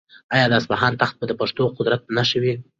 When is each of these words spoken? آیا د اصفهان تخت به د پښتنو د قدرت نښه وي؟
آیا 0.35 0.45
د 0.49 0.53
اصفهان 0.59 0.93
تخت 1.01 1.15
به 1.19 1.25
د 1.27 1.31
پښتنو 1.39 1.65
د 1.71 1.75
قدرت 1.77 2.01
نښه 2.15 2.37
وي؟ 2.43 2.53